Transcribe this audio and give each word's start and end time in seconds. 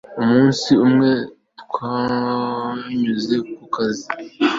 umunsi 0.21 0.69
umwe 0.85 1.11
twanyuze 1.61 3.35
ku 3.53 3.63
kazi 3.73 4.07